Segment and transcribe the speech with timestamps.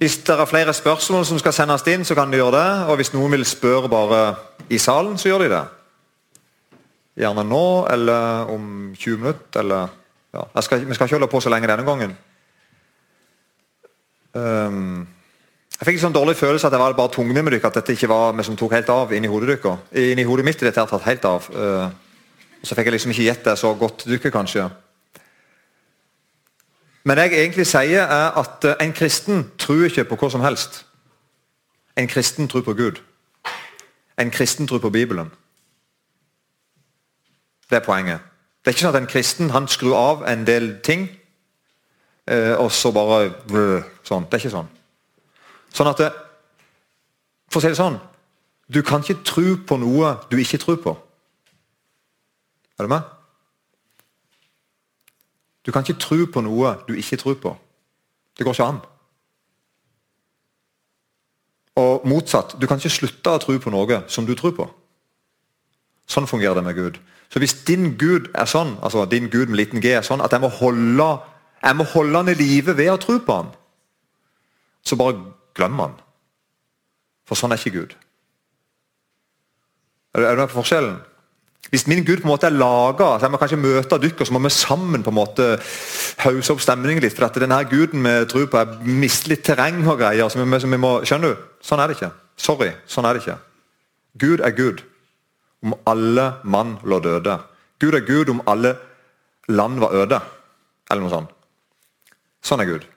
[0.00, 2.68] Hvis det er flere spørsmål som skal sendes inn, så kan du gjøre det.
[2.88, 4.20] Og hvis noen vil spørre bare
[4.72, 5.64] i salen, så gjør de det.
[7.20, 9.60] Gjerne nå eller om 20 minutter.
[9.60, 9.92] Eller,
[10.32, 10.46] ja.
[10.64, 12.16] skal, vi skal ikke holde på så lenge denne gangen.
[14.32, 15.04] Um,
[15.76, 17.92] jeg fikk en sånn dårlig følelse at det var bare tungene med dere, at dette
[17.92, 19.84] ikke var vi som tok helt av inni hodet deres.
[19.92, 21.52] Inni hodet mitt dette tatt helt av.
[21.52, 21.92] Uh,
[22.64, 24.64] så fikk jeg liksom ikke gitt det så godt dere, kanskje.
[27.04, 30.44] Men det jeg egentlig sier, er at eh, en kristen tror ikke på hva som
[30.44, 30.86] helst.
[31.96, 33.00] En kristen tror på Gud.
[34.18, 35.30] En kristen tror på Bibelen.
[37.70, 38.20] Det er poenget.
[38.60, 41.06] Det er ikke sånn at en kristen han skrur av en del ting,
[42.28, 43.30] eh, og så bare
[44.04, 44.26] sånn.
[44.28, 44.68] Det er ikke sånn.
[45.72, 46.10] Sånn at det,
[47.50, 47.96] For å si det sånn
[48.66, 50.92] Du kan ikke tro på noe du ikke tror på.
[52.78, 53.02] Er du med?
[55.66, 57.54] Du kan ikke tro på noe du ikke tror på.
[58.38, 58.80] Det går ikke an.
[61.80, 62.56] Og motsatt.
[62.60, 64.66] Du kan ikke slutte å tro på noe som du tror på.
[66.10, 67.00] Sånn fungerer det med Gud.
[67.30, 70.32] Så hvis din Gud er sånn, altså din Gud med liten g er sånn at
[70.34, 71.10] jeg må holde,
[71.62, 73.52] jeg må holde han i live ved å tro på han,
[74.82, 75.20] så bare
[75.54, 75.94] glem han.
[77.28, 77.94] For sånn er ikke Gud.
[80.18, 80.98] Er du med på forskjellen?
[81.68, 84.34] Hvis min Gud på en måte er laga, så jeg må kanskje møte dere, så
[84.34, 85.44] må vi sammen på en måte
[86.24, 87.14] hause opp stemningen litt.
[87.14, 90.28] For at denne guden vi tror på, er mister litt terreng og greier.
[90.28, 91.44] så vi, så vi må, Skjønner du?
[91.62, 92.10] Sånn er det ikke.
[92.40, 93.36] Sorry, sånn er det ikke.
[94.18, 94.82] Gud er Gud
[95.62, 97.36] om alle mann lå døde.
[97.78, 98.74] Gud er Gud om alle
[99.48, 100.20] land var øde.
[100.90, 101.36] Eller noe sånt.
[102.42, 102.88] Sånn er Gud.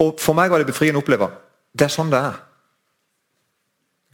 [0.00, 1.28] Og For meg var det befriende å oppleve.
[1.76, 2.40] Det er sånn det er.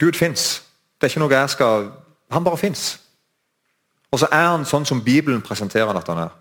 [0.03, 0.63] Gud fins.
[0.97, 1.87] Det er ikke noe jeg skal
[2.31, 2.99] han bare fins.
[4.11, 6.35] Og så er han sånn som Bibelen presenterer at han er.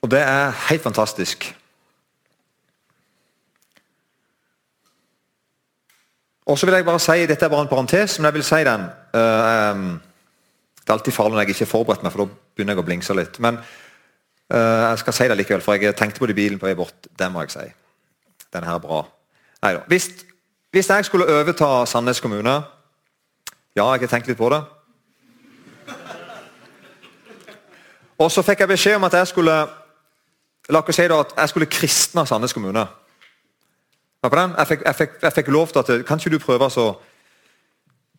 [0.00, 1.50] Og det er helt fantastisk.
[6.50, 8.62] Og så vil jeg bare si, Dette er bare en parentes, men jeg vil si
[8.66, 8.88] den.
[9.14, 10.00] Uh,
[10.80, 12.86] det er alltid farlig når jeg ikke har forberedt meg, for da begynner jeg å
[12.88, 13.38] blingse litt.
[13.44, 16.66] Men uh, jeg skal si det likevel, for jeg tenkte på det i bilen på
[16.66, 17.06] vei bort.
[17.06, 17.68] Det må jeg si.
[18.50, 19.04] Den her er bra.
[19.62, 19.84] Neida.
[19.92, 20.08] Hvis
[20.70, 22.62] hvis jeg skulle overta Sandnes kommune
[23.76, 24.62] Ja, jeg har tenkt litt på det.
[28.18, 29.54] Og så fikk jeg beskjed om at jeg skulle
[30.70, 32.82] la oss si da, at jeg skulle kristne Sandnes kommune.
[34.22, 36.88] Jeg fikk, jeg, fikk, jeg fikk, lov til at Kan ikke du prøve å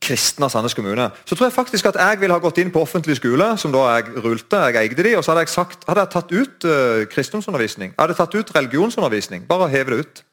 [0.01, 1.11] kristne Sandnes kommune?
[1.25, 3.83] Så tror jeg faktisk at jeg ville ha gått inn på offentlig skole, som da
[3.93, 7.03] jeg rulte, jeg eide de, og så hadde jeg, sagt, hadde jeg tatt ut uh,
[7.11, 7.93] kristendomsundervisning.
[7.93, 9.45] Jeg hadde tatt ut religionsundervisning.
[9.47, 10.23] Bare heve det ut.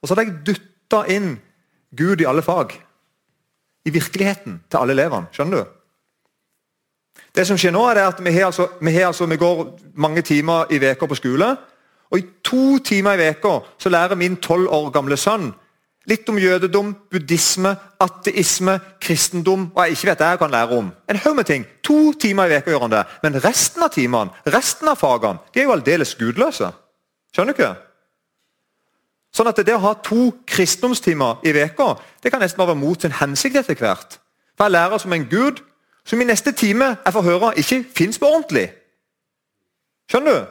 [0.00, 1.38] Og så hadde jeg dytt dytta inn
[1.90, 2.72] Gud i alle fag.
[3.84, 5.26] I virkeligheten til alle elevene.
[5.32, 5.64] Skjønner du?
[7.34, 10.22] Det som skjer nå er at Vi, har altså, vi, har altså, vi går mange
[10.22, 11.56] timer i uka på skole.
[12.10, 15.52] og I to timer i uka lærer min tolv år gamle sønn
[16.06, 20.92] litt om jødedom, buddhisme, ateisme, kristendom og jeg ikke vet det jeg kan lære om.
[21.08, 21.64] En haug med ting.
[21.82, 23.04] To timer i uka gjør han det.
[23.22, 26.70] Men resten av timene, resten av fagene, de er jo aldeles gudløse.
[27.32, 27.74] Skjønner du ikke?
[29.34, 33.12] Sånn at Det å ha to kristendomstimer i veka, det kan nesten være mot sin
[33.12, 34.18] hensikt etter hvert.
[34.56, 35.62] For Jeg lærer som en gud
[36.06, 38.68] som i neste time jeg får høre ikke fins på ordentlig.
[40.10, 40.44] Skjønner du?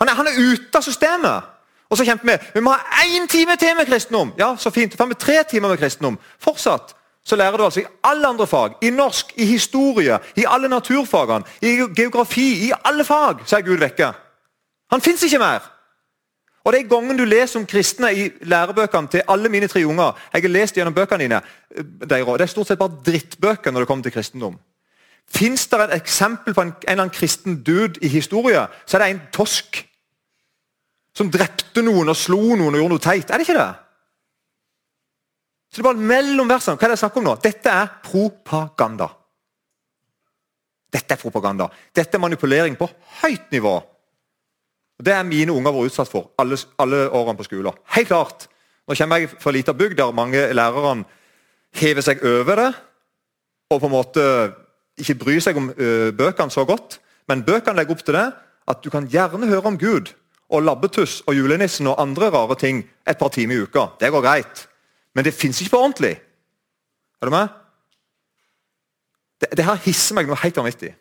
[0.00, 1.50] Han er, er ute av systemet.
[1.90, 4.32] Og så kjemper vi vi må ha én time til med kristendom.
[4.38, 4.92] Ja, så fint.
[4.92, 6.18] Så får vi tre timer med kristendom.
[6.38, 8.74] Fortsatt så lærer du altså i alle andre fag.
[8.82, 12.66] I norsk, i historie, i alle naturfagene, i geografi.
[12.68, 14.12] I alle fag så er Gud vekke.
[14.92, 15.73] Han fins ikke mer.
[16.64, 20.42] Og De gangene du leser om kristne i lærebøkene til alle mine tre unger Jeg
[20.42, 21.40] har lest gjennom bøkene dine.
[21.70, 24.56] Det er stort sett bare drittbøker når det kommer til kristendom.
[25.28, 29.02] Fins det et eksempel på en, en eller annen kristen dude i historie, så er
[29.02, 29.80] det en tosk.
[31.16, 33.30] Som drepte noen og slo noen og gjorde noe teit.
[33.30, 33.72] Er det ikke det?
[35.70, 36.78] Så det er bare mellom versene.
[36.78, 37.34] Hva er det jeg snakker om nå?
[37.42, 39.08] Dette er propaganda.
[40.94, 41.68] Dette er propaganda.
[41.94, 42.88] Dette er manipulering på
[43.22, 43.74] høyt nivå.
[45.02, 47.78] Det er mine unger vært utsatt for alle, alle, årene på skolen.
[47.96, 48.46] Helt klart.
[48.86, 50.98] Nå kommer jeg fra ei lita bygd der mange lærere
[51.74, 52.72] hever seg over det
[53.72, 54.24] og på en måte
[55.00, 57.00] ikke bryr seg om uh, bøkene så godt.
[57.28, 58.28] Men bøkene legger opp til det
[58.70, 60.12] at du kan gjerne høre om Gud
[60.54, 63.88] og labbetuss og julenissen og andre rare ting et par timer i uka.
[64.00, 64.66] Det går greit.
[65.14, 66.14] Men det fins ikke på ordentlig.
[67.20, 67.48] Er du med?
[69.40, 70.92] Det, det her hisser meg noe helt vanvittig.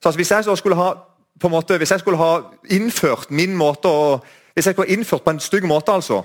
[0.00, 0.94] Så altså, Hvis jeg skulle ha
[1.40, 2.40] på en måte, Hvis jeg skulle ha
[2.70, 4.20] innført min måte å,
[4.54, 6.22] Hvis jeg skulle ha innført på en stygg måte, altså,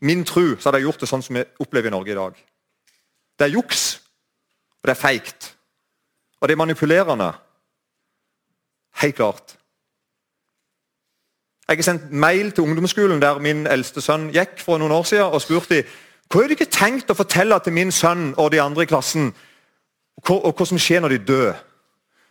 [0.00, 2.34] min tru, så hadde jeg gjort det sånn som vi opplever i Norge i dag.
[3.38, 4.00] Det er juks,
[4.82, 5.54] og det er feigt.
[6.40, 7.32] Og det er manipulerende.
[9.02, 9.56] Helt klart.
[11.68, 15.32] Jeg har sendt mail til ungdomsskolen der min eldste sønn gikk for noen år siden,
[15.32, 15.84] og spurt dem
[16.28, 19.30] hva har du ikke tenkt å fortelle til min sønn og de andre i klassen
[20.26, 21.60] hva, og hva som skjer når de dør.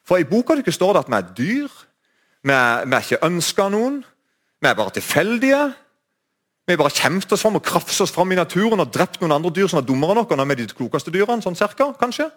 [0.06, 1.78] For I boka deres står det at vi er dyr,
[2.44, 4.02] vi er, vi er ikke ønska av noen,
[4.62, 5.62] vi er bare tilfeldige.
[6.68, 9.38] Vi har bare kjempet oss fram og krafset oss fram i naturen og drept noen
[9.38, 10.32] andre dyr som er dummere enn oss.
[10.34, 12.28] Og er de klokeste dyrene, sånn cirka, kanskje.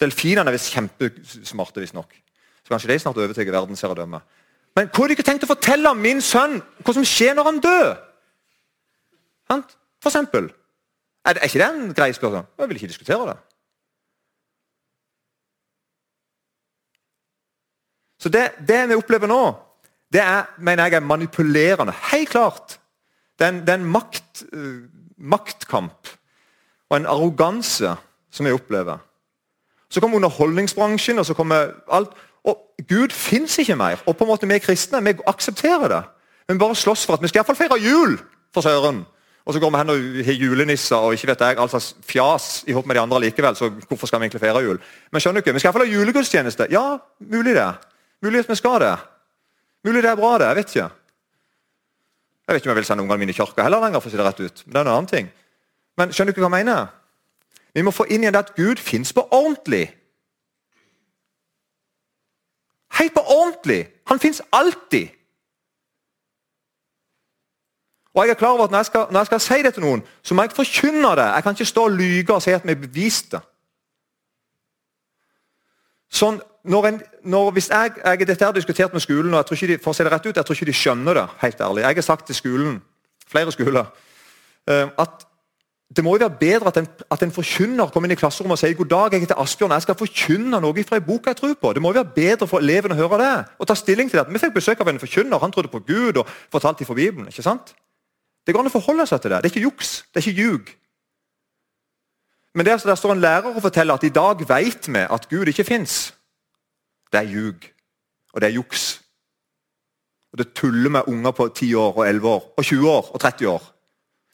[0.00, 2.16] Delfinene er visst kjempesmarte, visstnok.
[2.64, 4.38] Så kanskje de snart overtar verdensherredømmet.
[4.78, 7.62] Men hva har de ikke tenkt å fortelle min sønn hva som skjer når han
[7.62, 7.92] dør?
[10.00, 10.50] For eksempel.
[11.26, 12.46] Er, det, er ikke det en grei spørsmål?
[12.58, 13.36] Jeg vil ikke diskutere det.
[18.20, 19.42] Så det, det vi opplever nå,
[20.12, 21.94] det er, mener jeg er manipulerende.
[22.12, 22.78] Helt klart.
[23.38, 24.82] Det er en, det er en makt, uh,
[25.16, 26.10] maktkamp
[26.90, 27.94] og en arroganse
[28.30, 28.98] som vi opplever.
[29.90, 32.10] Så kommer underholdningsbransjen, og så kommer alt.
[32.44, 32.58] Og
[32.88, 34.02] Gud fins ikke mer.
[34.06, 36.02] Og på en måte vi er kristne vi aksepterer det.
[36.48, 38.18] Men vi bare slåss for at vi skal iallfall feire jul,
[38.54, 39.04] for søren.
[39.44, 42.64] Og så går vi hen og har julenisser og ikke vet jeg, all slags fjas
[42.68, 43.56] i håp med de andre likevel.
[43.56, 44.78] så hvorfor skal vi egentlig feire jul?
[45.12, 46.66] Men skjønner du ikke, Vi skal iallfall ha julegudstjeneste.
[46.70, 47.70] Ja, mulig det.
[48.22, 48.96] Mulig at vi skal det.
[49.84, 50.46] Mulig det er bra, det.
[50.46, 50.88] Jeg vet ikke.
[52.46, 54.00] Jeg vet ikke om jeg vil sende ungene mine i kirka heller lenger.
[54.00, 54.62] for å si det rett ut.
[54.66, 55.30] Men det er en annen ting.
[55.96, 56.86] Men skjønner du ikke hva jeg mener?
[57.74, 59.86] Vi må få inn igjen det at Gud fins på ordentlig.
[62.98, 63.88] Helt på ordentlig!
[64.10, 65.08] Han fins alltid.
[68.14, 69.84] Og jeg er klar over at når jeg, skal, når jeg, skal, si det til
[69.86, 71.28] noen, så må jeg forkynne det.
[71.34, 73.40] Jeg kan ikke stå og lyge og si at vi har bevist det.
[76.10, 79.56] Sånn, når en, når, hvis jeg, jeg, Dette har diskutert med skolen, og jeg tror
[79.56, 81.26] ikke de, for å si det rett ut, jeg tror ikke de skjønner det.
[81.40, 81.82] helt ærlig.
[81.82, 82.82] Jeg har sagt til skolen,
[83.30, 83.84] flere skoler
[84.68, 85.26] eh, at
[85.96, 88.60] det må jo være bedre at en, at en forkynner kommer inn i klasserommet og
[88.60, 91.56] sier god dag, jeg heter Asbjørn, jeg skal forkynne noe fra en bok jeg tror
[91.58, 91.72] på.
[91.74, 94.28] Det må jo være bedre for elevene å høre det og ta stilling til det.
[94.30, 97.26] Vi fikk besøk av en forkynner, han trodde på Gud og fortalte fra Bibelen.
[97.26, 97.74] ikke sant?
[98.46, 99.42] Det går an å forholde seg til det.
[99.42, 100.70] Det er ikke juks, det er ikke ljug.
[102.54, 105.50] Men der, der står en lærer og forteller at i dag vet vi at Gud
[105.50, 106.12] ikke fins.
[107.12, 107.66] Det er ljug,
[108.32, 109.00] og det er juks.
[110.32, 113.20] Og Det tuller med unger på 10 år og 11 år og 20 år og
[113.20, 113.62] 30 år.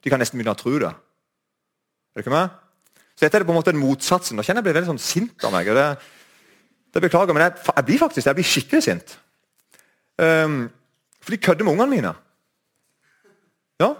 [0.05, 0.93] De kan nesten begynne å tro det.
[0.93, 2.49] Er det ikke med?
[3.17, 4.37] Så Dette er på en måte en motsatsen.
[4.37, 5.69] Nå kjenner jeg blir veldig sånn sint av meg.
[5.73, 5.87] og det,
[6.93, 9.17] det beklager, men jeg, jeg, blir faktisk jeg blir skikkelig sint.
[10.21, 10.69] Um,
[11.21, 12.13] for de kødder med ungene mine.
[13.81, 13.95] Ja.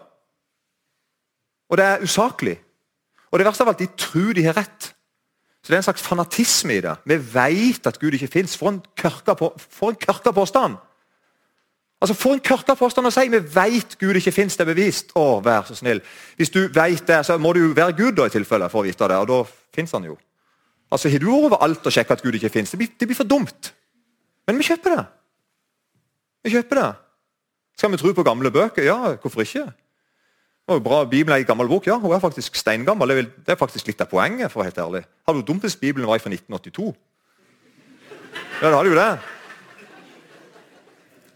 [1.69, 2.59] Og det er usaklig.
[3.33, 4.93] Og det verste av alt, de tror de har rett.
[5.67, 6.93] Så Det er en slags fanatisme i det.
[7.05, 8.57] Vi vet at Gud ikke fins.
[8.57, 10.77] For en kørka påstand!
[12.01, 13.25] Altså, For en kørka påstand å si!
[13.27, 15.11] Vi vet Gud ikke fins, det er bevist.
[15.19, 15.99] Å, vær så snill.
[16.39, 18.87] Hvis du vet det, så må du jo være Gud da, i tilfelle, for å
[18.87, 19.19] vite det.
[19.19, 19.41] Og da
[19.75, 20.15] fins han jo.
[20.87, 22.71] Altså, Har du over alt og sjekka at Gud ikke fins?
[22.71, 23.73] Det, det, blir for dumt.
[24.47, 25.05] Men vi kjøper det.
[26.47, 26.89] Vi kjøper det.
[27.75, 28.87] Skal vi tro på gamle bøker?
[28.87, 29.67] Ja, hvorfor ikke?
[30.67, 31.87] Det bra, Bibelen er en gammel bok.
[31.87, 33.09] Ja, hun er faktisk steingammel.
[33.47, 34.51] Det er faktisk litt av poenget.
[34.51, 35.05] for å være helt ærlig.
[35.29, 36.95] Hadde du dumt hvis Bibelen var fra 1982?
[38.61, 39.19] Ja, det hadde jo det.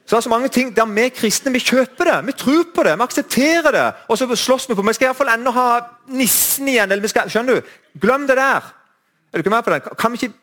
[0.05, 2.82] Så det er så mange ting der vi kristne vi kjøper det, vi tror på
[2.82, 3.85] det, vi aksepterer det.
[4.09, 6.91] Og så slåss vi på Vi skal iallfall ennå ha nissen igjen.
[6.91, 7.62] eller vi skal, skjønner du?
[7.94, 8.67] Glem det der.
[9.31, 9.83] Er du ikke med på det?
[9.99, 10.35] Kan Vi ikke,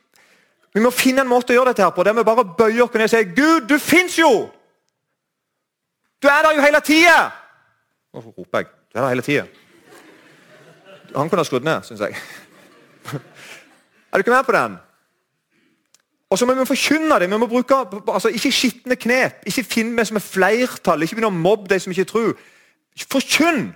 [0.73, 2.03] vi må finne en måte å gjøre dette her på.
[2.03, 4.49] Der vi bare bøyer oss ned og sier Gud, du fins jo!
[6.23, 7.31] Du er der jo hele tida!
[8.13, 8.76] Hvorfor roper jeg?
[8.93, 9.45] Du er der hele tida.
[11.15, 12.15] Han kunne ha skrudd ned, syns jeg.
[14.11, 14.77] Er du ikke med på den?
[16.29, 17.29] Og så må vi forkynne det.
[17.29, 17.75] Vi må bruke
[18.13, 19.43] altså, Ikke skitne knep.
[19.45, 21.03] Ikke finne meg som et flertall.
[21.03, 22.33] Ikke begynne å mobbe de som ikke tror.
[23.11, 23.69] Forkynn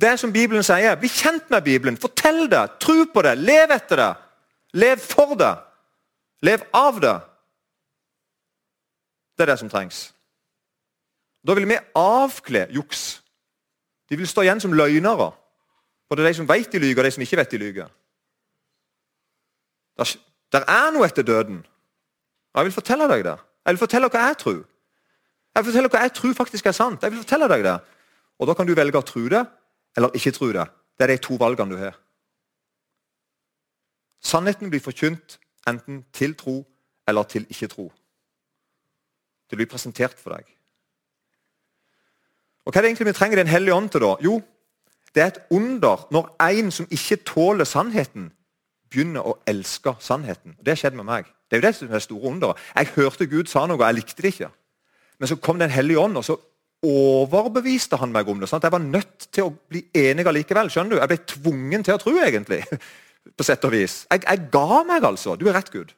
[0.00, 0.96] det som Bibelen sier.
[0.96, 1.98] Bli kjent med Bibelen.
[2.00, 2.64] Fortell det.
[2.80, 3.36] Tro på det.
[3.38, 4.12] Lev etter det.
[4.80, 5.52] Lev for det.
[6.42, 7.16] Lev av det.
[9.36, 10.12] Det er det som trengs.
[11.46, 13.21] Da vil vi avkle juks.
[14.12, 15.30] De vil stå igjen som løgnere.
[16.12, 17.88] Både de som vet de lyver, og de som ikke vet de lyver.
[20.52, 21.62] Der er noe etter døden.
[22.52, 23.38] Og Jeg vil fortelle deg det.
[23.64, 24.60] Jeg vil fortelle hva jeg tror.
[25.54, 27.02] Jeg vil fortelle hva jeg tror faktisk er sant.
[27.02, 27.78] Jeg vil fortelle deg det.
[28.38, 29.46] Og Da kan du velge å tro det
[29.96, 30.68] eller ikke tro det.
[30.98, 31.96] Det er de to valgene du har.
[34.20, 36.60] Sannheten blir forkynt enten til tro
[37.08, 37.88] eller til ikke tro.
[39.48, 40.44] Det blir presentert for deg.
[42.66, 44.00] Og Hva er det egentlig vi trenger Den hellige ånd til?
[44.00, 44.14] da?
[44.22, 44.42] Jo,
[45.14, 48.30] det er et under når en som ikke tåler sannheten,
[48.92, 50.56] begynner å elske sannheten.
[50.60, 51.24] Det har skjedd med meg.
[51.48, 52.56] Det er jo det som er det store underet.
[52.76, 54.50] Jeg hørte Gud sa noe, og jeg likte det ikke.
[55.18, 56.36] Men så kom Den hellige ånd, og så
[56.82, 58.48] overbeviste han meg om det.
[58.48, 60.70] sånn at Jeg var nødt til å bli enig allikevel.
[60.70, 61.00] skjønner du?
[61.00, 62.64] Jeg ble tvungen til å tro, egentlig.
[63.36, 64.06] På sett og vis.
[64.10, 65.36] Jeg, jeg ga meg, altså.
[65.36, 65.92] Du er rett, Gud.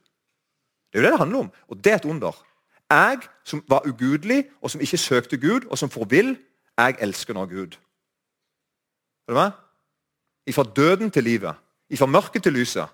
[0.93, 1.51] Det er jo det det handler om.
[1.69, 2.35] Og det er et under.
[2.91, 6.37] Jeg som var ugudelig, og som ikke søkte Gud, og som forvill,
[6.79, 7.77] jeg elsker nå Gud.
[9.29, 9.53] Er du med?
[10.55, 11.55] Fra døden til livet.
[11.97, 12.89] Fra mørket til lyset.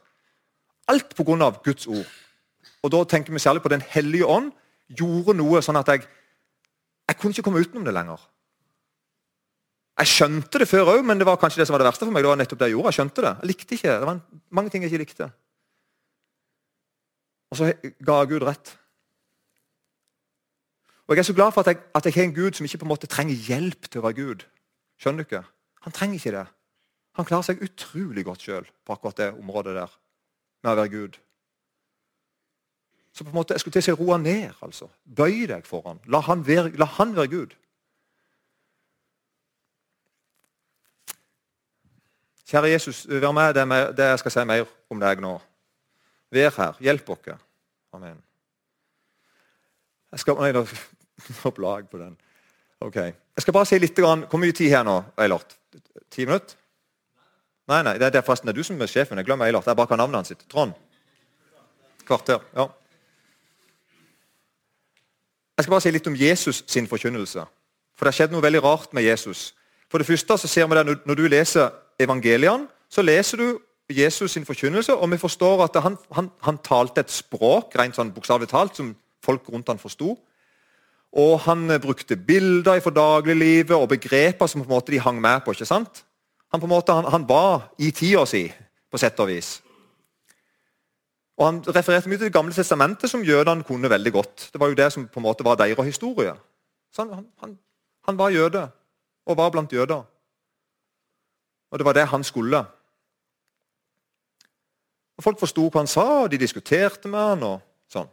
[0.88, 1.50] Alt pga.
[1.64, 2.06] Guds ord.
[2.82, 4.52] Og Da tenker vi særlig på Den hellige ånd
[4.88, 6.02] gjorde noe sånn at jeg,
[7.08, 8.20] jeg kunne ikke komme utenom det lenger.
[10.00, 12.14] Jeg skjønte det før òg, men det var kanskje det som var det verste for
[12.14, 12.22] meg.
[12.24, 12.88] det var nettopp det Jeg gjorde.
[12.88, 13.32] Jeg skjønte det.
[13.40, 13.96] Jeg likte ikke.
[14.00, 14.20] Det var
[14.50, 15.30] mange ting jeg ikke likte.
[17.50, 17.72] Og så
[18.06, 18.72] ga Gud rett.
[21.10, 22.78] Og Jeg er så glad for at jeg, at jeg har en Gud som ikke
[22.78, 24.44] på en måte trenger hjelp til å være Gud.
[25.02, 25.40] Skjønner du ikke?
[25.82, 26.44] Han trenger ikke det.
[27.18, 29.96] Han klarer seg utrolig godt sjøl på akkurat det området der
[30.62, 31.18] med å være Gud.
[33.10, 34.52] Så på en måte, jeg skulle til å si roe ned.
[34.62, 34.86] altså.
[35.16, 35.98] Bøy deg for ham.
[36.06, 37.58] La han være, la han være Gud.
[42.46, 45.34] Kjære Jesus, vær med det, med det jeg skal si mer om deg nå.
[46.30, 46.78] Vær her.
[46.78, 47.34] Hjelp oss.
[47.98, 48.22] Amen.
[50.12, 50.54] Jeg skal, nei,
[51.44, 52.16] jeg på den.
[52.80, 52.96] Ok.
[52.96, 55.56] Jeg skal bare si litt grann, Hvor mye tid her nå, Eilert?
[56.10, 56.56] Ti minutter?
[57.70, 59.18] Nei, nei, det er forresten det er du som er sjefen.
[59.18, 59.66] Jeg glemmer Eilert.
[59.66, 60.32] Jeg bare kan navnet hans.
[60.50, 60.72] Trond?
[62.06, 62.40] Kvarter.
[62.56, 62.66] ja.
[65.56, 67.42] Jeg skal bare si litt om Jesus sin forkynnelse.
[67.94, 69.50] For det har skjedd noe veldig rart med Jesus.
[69.92, 71.68] For det første så ser vi det Når du leser
[72.00, 73.60] evangeliene, så leser du
[73.90, 78.14] Jesus sin forkynnelse, og vi forstår at han, han, han talte et språk rent sånn
[78.46, 80.16] talt, som folk rundt han forsto.
[81.12, 85.42] Og han brukte bilder fra dagliglivet og begreper som på en måte de hang med
[85.44, 85.50] på.
[85.50, 86.04] ikke sant?
[86.52, 88.44] Han på en måte, han, han var i tida si,
[88.90, 89.60] på sett og vis.
[91.40, 94.50] Og Han refererte mye til Det gamle testamentet, som jødene kunne veldig godt.
[94.52, 96.34] Det var jo det som på en måte var deres historie.
[96.92, 97.58] Så han, han,
[98.06, 98.68] han var jøde,
[99.26, 100.02] og var blant jøder.
[101.70, 102.64] Og det var det han skulle.
[105.16, 108.08] Og Folk forsto hva han sa, og de diskuterte med han og sånn.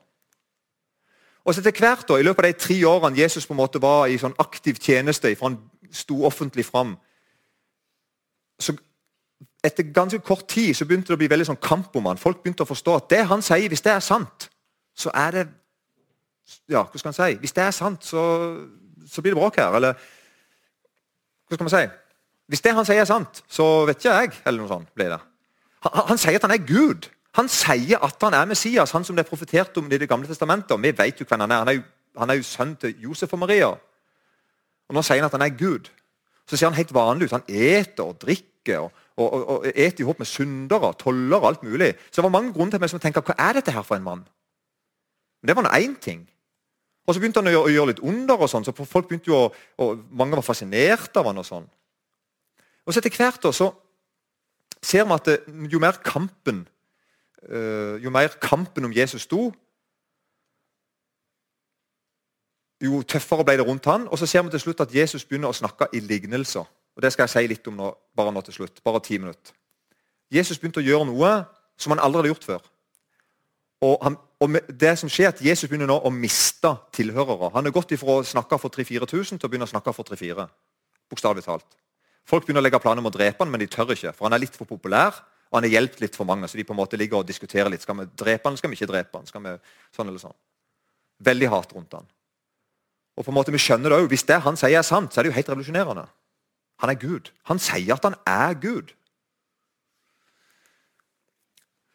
[1.47, 3.79] Og så etter hvert da, I løpet av de tre årene Jesus på en måte
[3.79, 5.61] var i sånn aktiv tjeneste, for han
[5.95, 6.97] sto offentlig fram,
[8.59, 8.75] så
[9.63, 12.19] etter ganske kort tid så begynte det å bli veldig sånn kamp om han.
[12.19, 14.49] Folk begynte å forstå at det han sier, hvis det er sant,
[14.97, 15.47] så er det
[16.71, 17.39] Ja, hva skal han si?
[17.41, 18.21] Hvis det er sant, så,
[19.03, 19.73] så blir det bråk her.
[19.75, 21.81] Eller hva skal man si?
[22.47, 24.31] Hvis det han sier, er sant, så vet ikke jeg.
[24.45, 25.17] eller noe sånt blir det.
[25.83, 27.09] Han, han sier at han er Gud.
[27.37, 30.27] Han sier at han er Messias, han som det er profetert om i Det gamle
[30.27, 30.81] testamentet.
[30.81, 31.63] Vi vet jo hvem han er.
[31.63, 31.83] Han er jo,
[32.17, 33.73] han er jo sønn til Josef og Maria.
[34.87, 35.91] Og Nå sier han at han er Gud.
[36.47, 37.35] Så ser han helt vanlig ut.
[37.37, 38.79] Han eter og drikker.
[38.79, 41.93] og og, og, og et i hop med syndere, toller og alt mulig.
[42.11, 44.05] Så det var mange grunner til meg som tenkte, hva er dette her for en
[44.05, 44.25] mann?
[45.41, 46.27] Men Det var nå én ting.
[47.07, 49.31] Og Så begynte han å gjøre, å gjøre litt under, og sånn, så folk begynte
[49.31, 49.51] jo å,
[49.81, 51.65] og mange var fascinert av han og sånn.
[52.85, 53.71] Og så Etter hvert da, så
[54.83, 55.37] ser vi at det,
[55.71, 56.67] jo mer kampen
[58.03, 59.51] jo mer kampen om Jesus sto,
[62.83, 65.49] jo tøffere ble det rundt han, og Så ser vi til slutt at Jesus begynner
[65.49, 66.65] å snakke i lignelser.
[66.95, 68.83] Og Det skal jeg si litt om nå, bare nå til slutt.
[68.83, 69.53] Bare ti minutter.
[70.31, 71.45] Jesus begynte å gjøre noe
[71.77, 72.63] som han aldri hadde gjort før.
[73.81, 77.51] Og, han, og det som skjer at Jesus begynner nå å miste tilhørere.
[77.53, 80.47] Han er gått ifra å snakke for 3000-4000 til å begynne å snakke for 3-4.
[81.09, 81.77] Bokstavelig talt.
[82.27, 84.11] Folk begynner å legge planer om å drepe han, men de tør ikke.
[84.17, 86.47] For han er litt for populær, og han har hjulpet litt for mange.
[86.47, 87.81] Så de på en måte ligger og diskuterer litt.
[87.85, 89.27] Skal vi drepe han, skal vi ikke drepe han?
[89.29, 89.55] Skal vi
[89.95, 90.35] sånn eller sånn?
[91.23, 92.07] Veldig hat rundt han.
[93.17, 95.19] Og på en måte vi skjønner det også, Hvis det han sier er sant, så
[95.19, 96.05] er det jo helt revolusjonerende.
[96.83, 97.31] Han er Gud.
[97.49, 98.93] Han sier at han er Gud.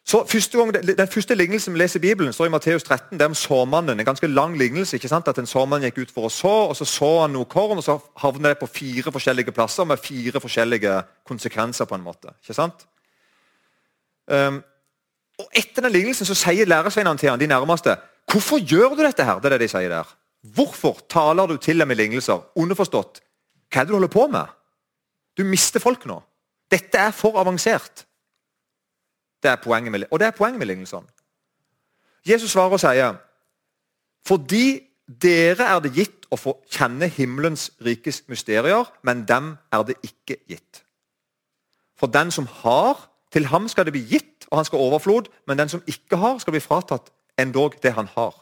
[0.05, 3.19] Så første gang, Den første lignelsen vi leser i Bibelen, står i Matteus 13.
[3.19, 4.01] Det er om såmannen.
[4.01, 4.97] En ganske lang lignelse.
[4.97, 5.29] ikke sant?
[5.29, 7.85] At En såmann gikk ut for å så, og så så han noe korn, og
[7.85, 11.85] så havner det på fire forskjellige plasser med fire forskjellige konsekvenser.
[11.85, 12.35] på en måte.
[12.43, 12.87] ikke sant?
[14.27, 14.63] Um,
[15.39, 17.97] og Etter den lignelsen så sier læresveinene til han, de nærmeste,
[18.31, 20.17] 'Hvorfor gjør du dette her?' Det er det de sier der.
[20.43, 22.43] Hvorfor taler du til dem i lignelser?
[22.57, 23.21] Underforstått,
[23.71, 24.47] hva er det du holder på med?
[25.39, 26.23] Du mister folk nå.
[26.71, 28.07] Dette er for avansert.
[29.43, 31.07] Det er poenget med, og det er poenget med lignelsene.
[32.27, 33.19] Jesus svarer og sier
[34.27, 39.97] fordi dere er det gitt å få kjenne himmelens rikes mysterier, men dem er det
[40.07, 40.85] ikke gitt.
[41.99, 43.01] For den som har,
[43.33, 46.39] til ham skal det bli gitt, og han skal overflod, men den som ikke har,
[46.39, 47.09] skal bli fratatt
[47.41, 48.35] endog det han har.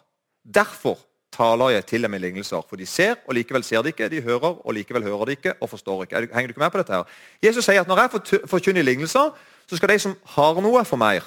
[0.45, 0.99] Derfor
[1.33, 2.63] taler jeg til dem i lignelser.
[2.69, 4.09] For de ser, og likevel ser de ikke.
[4.09, 6.17] De hører, og likevel hører de ikke, og forstår ikke.
[6.17, 6.93] Henger du ikke med på dette?
[6.93, 7.05] her?
[7.43, 9.31] Jesus sier at når jeg forkynner lignelser,
[9.67, 11.27] så skal de som har noe, få mer.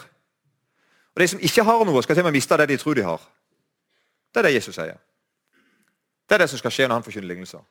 [1.16, 3.06] Og de som ikke har noe, skal til og med miste det de tror de
[3.08, 3.22] har.
[4.34, 5.00] Det er det Jesus sier.
[6.30, 7.64] Det er det som skal skje når han forkynner lignelser.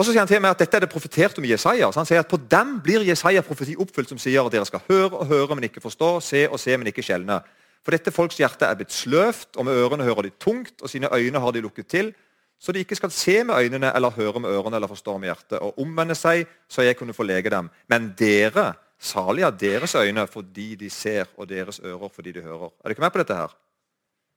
[0.00, 1.90] Og så sier han til meg at Dette er det profetert om Jesaja.
[1.92, 4.80] Så han sier at På dem blir Jesaja profeti oppfylt, som sier at dere skal
[4.88, 7.36] høre og høre, men ikke forstå, se og se, men ikke skjelne.
[7.84, 11.10] For dette folks hjerte er blitt sløvt, og med ørene hører de tungt, og sine
[11.12, 12.12] øyne har de lukket til,
[12.60, 15.58] så de ikke skal se med øynene eller høre med ørene eller forstå med hjertet,
[15.60, 17.68] og omvende seg, så jeg kunne få lege dem.
[17.88, 22.72] Men dere, salig av deres øyne fordi de ser, og deres ører fordi de hører.
[22.84, 23.52] Er dere med på dette her?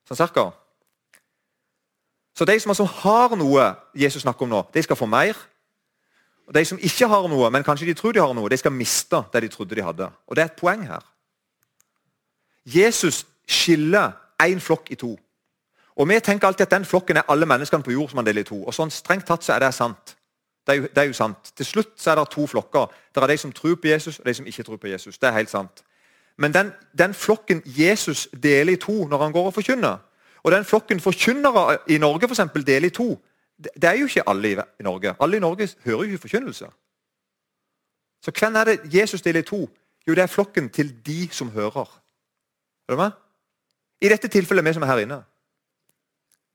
[0.08, 0.50] Sånn cirka?
[2.36, 5.38] Så de som altså har noe Jesus snakker om nå, de skal få mer.
[6.47, 8.71] Og De som ikke har noe, men kanskje de tror de har noe, de skal
[8.71, 10.09] miste det de trodde de hadde.
[10.27, 11.05] Og Det er et poeng her.
[12.65, 14.12] Jesus skiller
[14.43, 15.17] én flokk i to.
[15.95, 18.41] Og Vi tenker alltid at den flokken er alle menneskene på jord som han deler
[18.41, 18.63] i to.
[18.63, 20.15] Og sånn Strengt tatt så er det sant.
[20.65, 21.51] Det er, jo, det er, jo, sant.
[21.55, 22.88] Til slutt så er det to flokker.
[23.13, 25.17] Det er de som tror på Jesus, og de som ikke tror på Jesus.
[25.17, 25.83] Det er helt sant.
[26.38, 29.97] Men den, den flokken Jesus deler i to når han går og forkynner,
[30.43, 33.19] og den flokken forkynnere i Norge for eksempel, deler i to,
[33.57, 35.15] det, er jo ikke alle i, Norge.
[35.19, 36.67] Alle i Norge hører jo ikke forkynnelse.
[38.24, 39.69] Så hvem er det Jesus deler i to?
[40.07, 42.01] Jo, det er flokken til de som hører.
[42.88, 43.12] Er du med?
[44.01, 45.22] I dette tilfellet vi som er her inne.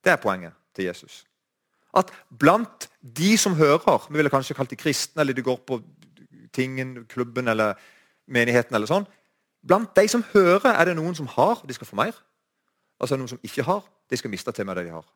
[0.04, 1.24] Det er poenget til Jesus.
[1.96, 5.82] At blant de som hører Vi ville kanskje kalt de kristne, eller de går på
[6.52, 7.74] tingen, klubben eller
[8.26, 8.74] menigheten.
[8.74, 9.06] eller sånn,
[9.68, 12.12] Blant de som hører, er det noen som har, de skal få mer.
[13.00, 15.06] Altså noen som ikke har, de skal miste til med det de har.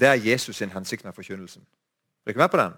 [0.00, 1.62] Det er Jesus sin hensikt med forkynnelsen.
[2.26, 2.72] Er dere med på den?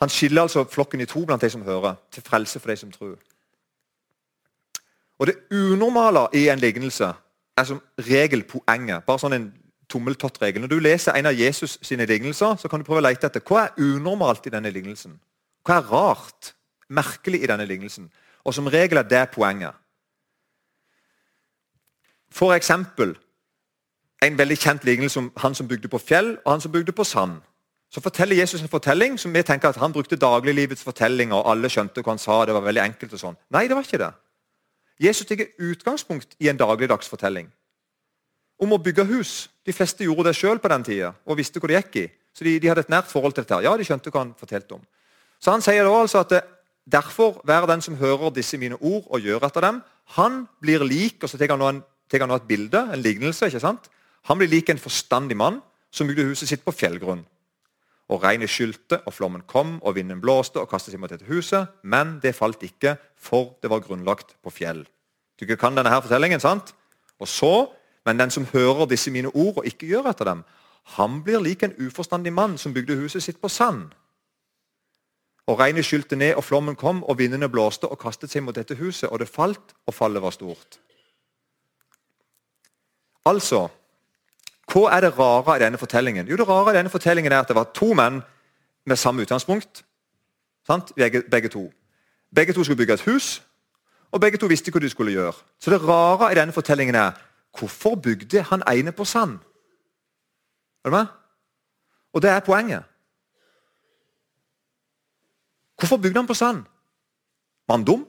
[0.00, 2.92] Han skiller altså flokken i to blant de som hører, til frelse for de som
[2.92, 3.18] tror.
[5.18, 7.12] Og Det unormale i en lignelse
[7.56, 9.04] er som regel poenget.
[9.04, 9.50] Bare sånn en
[9.88, 10.62] tommeltottregel.
[10.62, 13.44] Når du leser en av Jesus sine lignelser, så kan du prøve å lete etter
[13.44, 15.18] hva er unormalt i denne lignelsen.
[15.66, 16.54] Hva er rart,
[16.88, 18.08] merkelig i denne lignelsen?
[18.44, 19.76] Og som regel er det poenget.
[22.32, 23.16] For eksempel
[24.24, 27.04] en veldig kjent lignelse om han som bygde på fjell, og han som bygde på
[27.04, 27.38] sand.
[27.90, 31.70] Så forteller Jesus en fortelling som vi tenker at han brukte dagliglivets fortellinger, og alle
[31.72, 32.44] skjønte hva han sa.
[32.44, 33.38] det var veldig enkelt og sånn.
[33.50, 34.12] Nei, det var ikke det.
[35.00, 37.48] Jesus tar utgangspunkt i en dagligdags fortelling
[38.60, 39.48] om å bygge hus.
[39.64, 42.06] De fleste gjorde det sjøl på den tida og visste hvor det gikk i.
[42.36, 43.62] Så de, de, hadde et nært forhold til dette.
[43.64, 44.82] Ja, de skjønte hva han fortalte om.
[45.40, 46.42] Så han sier da altså at det,
[46.84, 49.80] derfor vær den som hører disse mine ord og gjør etter dem,
[50.16, 53.48] han blir lik og så tar han nå et bilde, en lignelse.
[53.48, 53.88] ikke sant?
[54.28, 57.24] Han blir lik en forstandig mann som bygde huset sitt på fjellgrunn.
[58.10, 61.70] Og regnet skylte, og flommen kom, og vinden blåste og kastet seg mot dette huset.
[61.82, 64.82] Men det falt ikke, for det var grunnlagt på fjell.
[65.40, 66.74] Du kan denne her fortellingen, sant?
[67.18, 67.70] Og så,
[68.06, 70.38] Men den som hører disse mine ord og ikke gjør etter dem,
[70.96, 73.90] han blir lik en uforstandig mann som bygde huset sitt på sand.
[75.46, 78.74] Og Regnet skylte ned, og flommen kom, og vindene blåste og kastet seg mot dette
[78.74, 80.80] huset, og det falt, og fallet var stort.
[83.26, 83.68] Altså
[84.70, 86.28] hva er det rare i denne fortellingen?
[86.28, 88.22] Jo, Det rare i denne fortellingen er at det var to menn
[88.86, 89.84] med samme utgangspunkt.
[90.96, 91.72] Begge, begge, to.
[92.34, 93.42] Begge to skulle bygge et hus,
[94.12, 95.32] og begge to visste hva de skulle gjøre.
[95.58, 97.12] Så det rare i denne fortellingen er
[97.58, 99.38] hvorfor bygde han ene på sand?
[100.84, 101.06] Er du med?
[102.12, 102.84] Og det er poenget.
[105.78, 106.64] Hvorfor bygde han på sand?
[107.68, 108.06] Var han dum?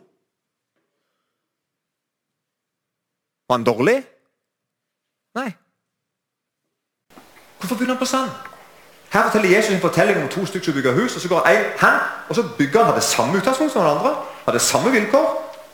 [3.48, 4.04] Var han dårlig?
[5.36, 5.52] Nei.
[7.62, 8.30] Hvorfor begynner han på sand?
[9.14, 11.16] Her forteller Jesus en fortelling om to stykker som bygger hus.
[11.16, 14.16] og Så går en hen, og så bygger han hadde samme utgangspunkt som den andre.
[14.46, 15.28] hadde samme vilkår.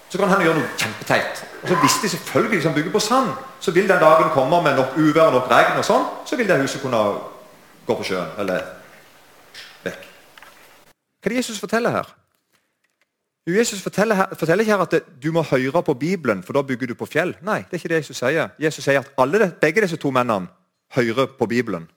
[0.10, 1.46] Så kan han gjøre noe kjempeteit.
[1.62, 4.62] Og så visste de selvfølgelig Hvis han bygger på sand, så vil den dagen komme
[4.64, 6.98] med nok uvær og nok regn, og sånn, så vil det huset kunne
[7.88, 8.30] gå på sjøen.
[8.40, 8.62] Eller
[9.84, 10.08] vekk.
[11.22, 12.14] Hva er det Jesus forteller her?
[13.48, 16.62] Jesus forteller, her, forteller ikke her at det, du må høre på Bibelen, for da
[16.62, 17.36] bygger du på fjell.
[17.42, 18.50] Nei, det er ikke det Jesus sier.
[18.60, 20.48] Jesus sier at alle, begge disse to mennene
[20.96, 21.90] hører på Bibelen.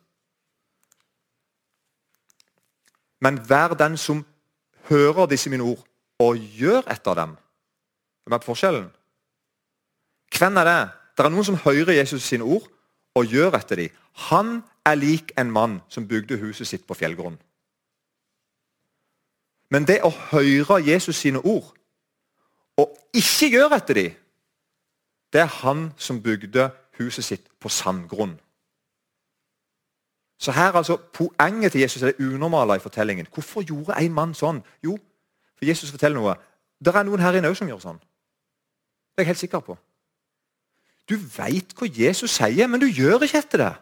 [3.21, 4.25] Men vær den som
[4.89, 5.85] hører disse mine ord,
[6.19, 7.37] og gjør etter dem.
[8.29, 8.89] Hva er forskjellen?
[10.39, 10.81] Hvem er det?
[11.17, 12.67] Det er noen som hører Jesus sine ord
[13.17, 13.95] og gjør etter dem.
[14.31, 17.39] Han er lik en mann som bygde huset sitt på fjellgrunn.
[19.71, 21.73] Men det å høre Jesus sine ord
[22.81, 24.15] og ikke gjøre etter dem,
[25.33, 28.35] det er han som bygde huset sitt på sandgrunn.
[30.41, 33.27] Så her altså, Poenget til Jesus er det unormale i fortellingen.
[33.35, 34.63] Hvorfor gjorde en mann sånn?
[34.85, 34.97] Jo,
[35.59, 36.35] for Jesus forteller noe.
[36.81, 38.01] Det er noen her inne som gjør sånn.
[38.01, 39.77] Det er jeg helt sikker på.
[41.11, 43.73] Du veit hva Jesus sier, men du gjør ikke etter det.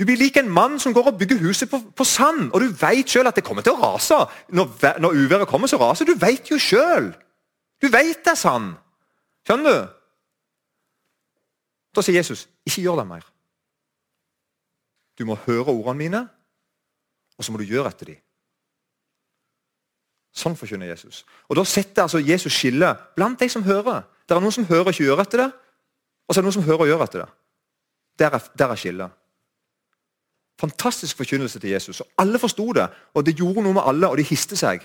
[0.00, 2.72] Du blir lik en mann som går og bygger huset på, på sand, og du
[2.80, 4.16] veit sjøl at det kommer til å rase.
[4.56, 4.70] Når,
[5.04, 7.12] når uværet kommer, så raser Du veit jo sjøl.
[7.82, 8.72] Du veit det er sand.
[9.46, 9.98] Skjønner du?
[11.94, 13.28] Da sier Jesus, ikke gjør det mer.
[15.20, 16.20] Du må høre ordene mine,
[17.36, 18.20] og så må du gjøre etter dem.
[20.32, 21.24] Sånn forkynner Jesus.
[21.50, 24.06] Og Da setter altså Jesus skille blant de som hører.
[24.24, 26.56] Det er noen som hører og ikke gjør etter det, og så er det noen
[26.56, 27.28] som hører og gjør etter det.
[28.22, 29.18] Der er, der er skillet.
[30.60, 32.00] Fantastisk forkynnelse til Jesus.
[32.00, 34.84] og Alle forsto det, og det gjorde noe med alle, og de histe seg.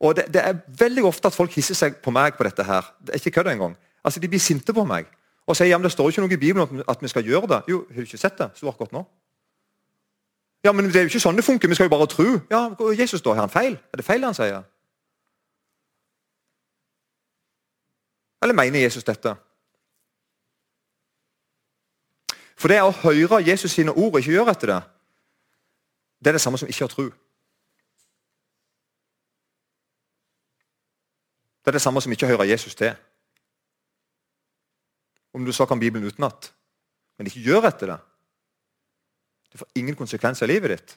[0.00, 2.92] Og det, det, er veldig ofte at folk hisser seg på meg på dette her.
[3.02, 3.76] Det er ikke kødd engang.
[4.04, 5.08] Altså, De blir sinte på meg
[5.48, 7.62] og sier ja, men det står ikke noe i Bibelen at vi skal gjøre det.
[7.72, 8.50] Jo, har du ikke sett det?
[8.54, 9.04] Står akkurat nå.
[10.64, 11.70] Ja, men det er jo ikke sånn det funker.
[11.70, 12.26] Vi skal jo bare tro.
[12.50, 12.64] Ja,
[12.98, 13.78] Jesus da, Har han feil?
[13.92, 14.64] Er det feil han sier?
[18.42, 19.34] Eller mener Jesus dette?
[22.58, 24.82] For det å høre Jesus sine ord og ikke gjøre etter det,
[26.18, 27.06] det er det samme som ikke å tro.
[31.62, 32.96] Det er det samme som ikke å høre Jesus til.
[35.36, 36.50] Om du så kan Bibelen utenat,
[37.18, 37.98] men ikke gjør etter det.
[39.52, 40.96] Det får ingen konsekvenser i livet ditt.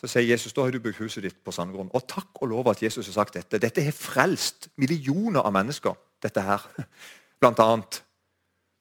[0.00, 1.90] Så sier Jesus da har du bygd huset ditt på sandgrunn.
[1.92, 3.60] Og takk og lov at Jesus har sagt dette.
[3.60, 5.96] Dette har frelst millioner av mennesker.
[6.20, 6.60] dette her,
[7.40, 8.02] blant annet.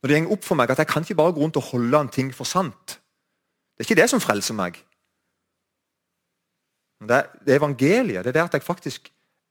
[0.04, 2.00] Når det går opp for meg at jeg kan ikke bare gå rundt og holde
[2.00, 3.00] en ting for sant.
[3.76, 4.80] Det er ikke det som frelser meg.
[7.00, 8.24] Er, det er evangeliet.
[8.24, 9.08] Det er det at jeg faktisk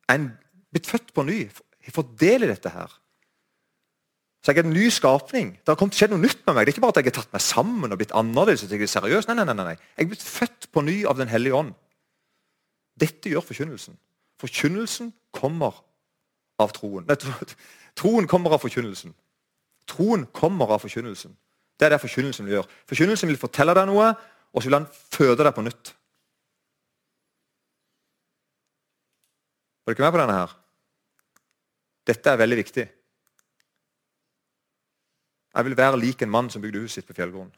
[0.09, 0.27] er
[0.68, 1.38] blitt født på ny.
[1.85, 2.92] Jeg får del i dette her.
[4.44, 5.51] Så jeg er en ny skapning.
[5.66, 6.66] Det har skjedd noe nytt med meg.
[6.66, 8.62] Det er ikke bare at jeg har tatt meg sammen og blitt annerledes.
[8.62, 9.27] og jeg er seriøs.
[9.29, 9.77] Nei, nei, nei, nei.
[9.96, 11.74] Jeg er blitt født på ny av Den hellige ånd.
[12.98, 13.98] Dette gjør forkynnelsen.
[14.38, 15.83] Forkynnelsen kommer
[16.62, 17.07] av troen.
[17.09, 17.18] Nei,
[17.98, 19.14] troen kommer av forkynnelsen.
[19.90, 21.35] Troen kommer av forkynnelsen.
[21.79, 22.70] Det er det forkynnelsen vil gjøre.
[22.90, 24.11] Forkynnelsen vil fortelle deg noe,
[24.53, 25.92] og så vil han føde deg på nytt.
[29.87, 30.55] Var ikke med på denne her?
[32.09, 32.87] Dette er veldig viktig.
[35.59, 37.51] Jeg vil være lik en mann som bygde huset sitt på fjellgrunn.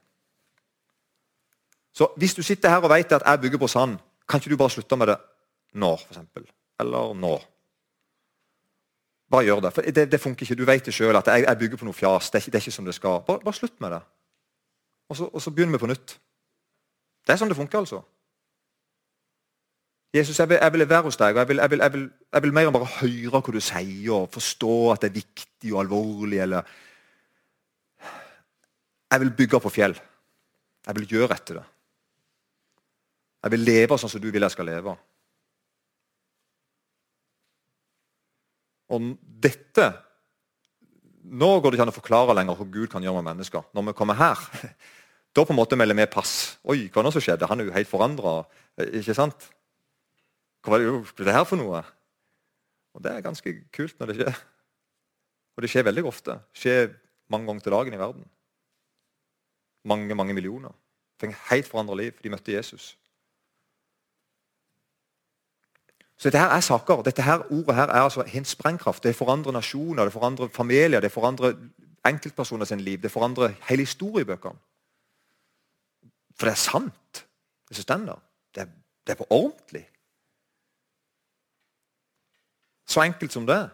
[1.93, 4.57] Så hvis du sitter her og vet at jeg bygger på sand, kan ikke du
[4.57, 5.17] bare slutte med det
[5.75, 6.47] nå, f.eks.?
[6.81, 7.35] Eller nå?
[9.31, 9.73] Bare gjør det.
[9.75, 10.57] For det, det funker ikke.
[10.59, 12.31] Du vet det sjøl at jeg, jeg, bygger på noe fjas.
[12.31, 13.21] Det er, ikke, det er ikke som det skal.
[13.27, 14.01] Bare, bare slutt med det.
[15.11, 16.17] Og så, og så, begynner vi på nytt.
[17.27, 18.01] Det er sånn det funker, altså.
[20.15, 22.55] Jesus, jeg vil, jeg vil være hos deg, og jeg vil, jeg, vil, jeg vil,
[22.57, 26.41] mer enn bare høre hva du sier, og forstå at det er viktig og alvorlig.
[26.47, 26.79] eller
[29.11, 29.97] Jeg vil bygge på fjell.
[30.87, 31.67] Jeg vil gjøre etter det.
[33.41, 34.95] Jeg vil leve sånn som du vil jeg skal leve.
[38.91, 39.91] Og dette
[41.31, 43.67] Nå går det ikke an å forklare lenger hva Gud kan gjøre med mennesker.
[43.77, 44.41] Når vi kommer her,
[45.37, 46.33] da på en måte melder vi pass.
[46.65, 47.47] Oi, hva nå som skjedde?
[47.47, 48.33] Han er jo helt forandra.
[48.89, 49.45] Ikke sant?
[50.65, 50.89] Hva det,
[51.21, 51.85] det her for noe?
[52.97, 54.41] Og Det er ganske kult når det skjer.
[55.55, 56.41] Og det skjer veldig ofte.
[56.51, 56.91] Det skjer
[57.31, 58.27] mange ganger til dagen i verden.
[59.85, 60.73] Mange, mange millioner.
[61.21, 62.13] Fikk helt forandra liv.
[62.23, 62.97] De møtte Jesus.
[66.17, 67.03] Så dette her er saker.
[67.03, 69.03] Dette her ordet her er altså en sprengkraft.
[69.05, 71.55] Det forandrer nasjoner, det forandrer familier, det forandrer
[72.07, 72.99] enkeltpersoner sin liv.
[72.99, 74.59] Det forandrer hele historiebøkene.
[76.37, 77.27] For det er sant,
[77.69, 78.23] det som står
[78.55, 78.69] Det,
[79.07, 79.89] det er på ordentlig.
[82.87, 83.71] Så enkelt som det.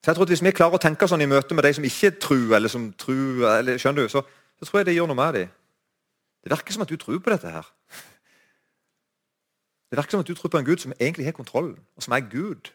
[0.00, 1.84] Så jeg tror at Hvis vi klarer å tenke sånn i møte med de som
[1.84, 4.22] ikke tror, eller som tror, eller, skjønner du, så,
[4.58, 5.50] så tror jeg det gjør noe med dem.
[6.40, 7.68] Det virker som at du tror på dette her.
[9.90, 12.16] Det virker som at du tror på en Gud som egentlig har kontrollen, og som
[12.16, 12.72] er Gud.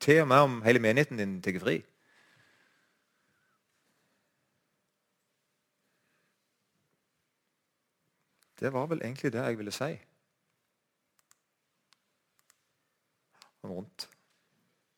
[0.00, 1.80] Til og med om hele menigheten din tar fri.
[8.60, 9.90] Det var vel egentlig det jeg ville si.
[13.64, 14.08] Rundt.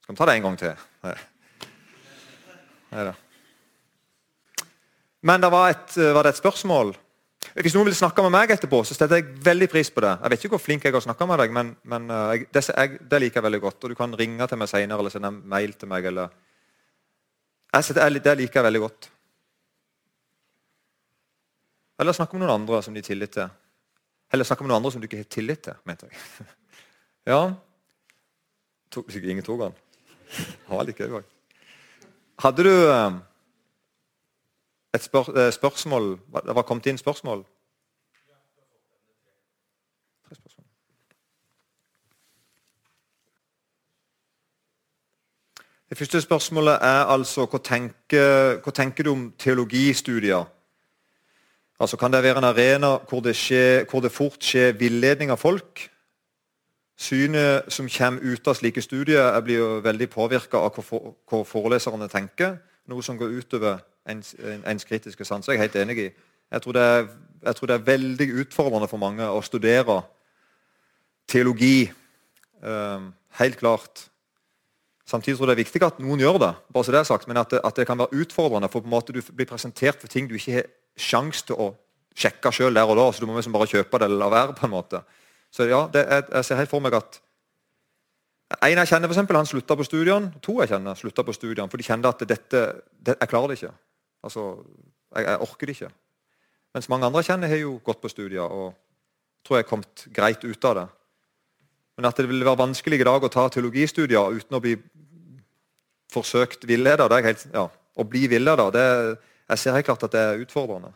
[0.03, 0.77] Skal vi ta det en gang til?
[1.03, 1.16] Nei.
[2.90, 3.12] Nei
[5.22, 6.94] Men det var, et, var det et spørsmål?
[7.57, 10.12] Hvis noen vil snakke med meg etterpå, så setter jeg veldig pris på det.
[10.20, 12.62] Jeg vet ikke hvor flink jeg har snakka med deg, men, men uh, jeg, det,
[12.68, 13.79] jeg, det, liker jeg veldig godt.
[13.85, 16.07] Og du kan ringe til meg senere eller sende en mail til meg.
[16.12, 16.37] Eller...
[17.81, 19.11] Setter, det liker jeg veldig godt.
[22.00, 23.50] Eller snakke med noen andre som de har tillit til.
[24.31, 26.46] Eller snakke med noen andre som du ikke har tillit til, mente jeg.
[27.33, 27.42] ja.
[29.20, 29.66] Ingen tok?
[30.68, 31.29] Han var like gøy òg.
[32.40, 33.12] Hadde du uh,
[34.94, 37.44] et spør eh, spørsmål Det var kommet inn spørsmål?
[45.90, 50.44] Det første spørsmålet er altså hva tenker, hva tenker du om teologistudier?
[51.81, 55.37] Altså, Kan det være en arena hvor det, skjer, hvor det fort skjer villedning av
[55.37, 55.90] folk?
[57.01, 62.59] Synet som kommer ut av slike studier, blir jo veldig påvirka av hva, foreleserne tenker.
[62.93, 64.35] Noe som går utover ens,
[64.69, 65.49] ens kritiske sans.
[65.49, 66.11] Jeg er helt enig i.
[66.51, 67.07] Jeg tror, er,
[67.47, 70.03] jeg tror, det er, veldig utfordrende for mange å studere
[71.31, 71.89] teologi.
[72.61, 74.05] Um, helt klart.
[75.09, 77.31] Samtidig tror jeg det er viktig at noen gjør det, bare så det er sagt,
[77.31, 78.69] men at det, at det kan være utfordrende.
[78.69, 81.73] for på en måte Du blir presentert for ting du ikke har sjanse til å
[82.15, 83.09] sjekke sjøl der og da.
[83.13, 84.53] så Du må liksom bare kjøpe det eller la være.
[84.53, 85.03] på en måte.
[85.51, 87.21] Så ja, er, Jeg ser helt for meg at
[88.63, 90.33] En jeg kjenner, for eksempel, han slutta på studiene.
[90.43, 92.63] To jeg kjenner slutta på studiene, for de kjente at dette,
[92.99, 93.75] det, jeg klarer det ikke.
[94.27, 94.47] Altså,
[95.15, 95.91] jeg, jeg, orker det ikke.
[96.75, 98.73] Mens mange andre jeg kjenner, har jo gått på studier og
[99.47, 100.87] tror jeg har kommet greit ut av det.
[101.97, 104.75] Men at det vil være vanskelig i dag å ta teologistudier uten å bli
[106.11, 107.07] forsøkt villeda
[107.53, 108.67] ja, Å bli villeda,
[109.51, 110.93] jeg ser helt klart at det er utfordrende.